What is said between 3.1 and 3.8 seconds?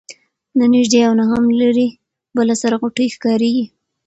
ښکاریږي